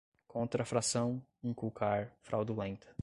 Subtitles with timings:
[0.27, 2.95] contrafração, inculcar, fraudulenta